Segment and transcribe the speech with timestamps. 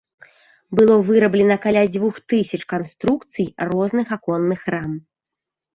[0.79, 4.91] Было выраблена каля дзвюх тысяч канструкцый розных аконных рам.